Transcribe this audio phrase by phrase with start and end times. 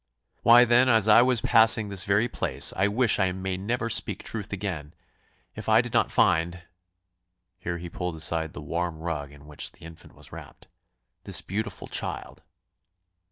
[0.41, 4.23] "Why, then, as I was passing this very place, I wish I may never speak
[4.23, 4.95] truth again,
[5.55, 6.63] if I did not find"
[7.59, 10.67] (here he pulled aside the warm rug in which the infant was wrapped)
[11.25, 12.41] "this beautiful child."